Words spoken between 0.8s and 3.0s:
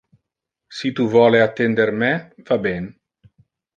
tu vole attender me, va ben.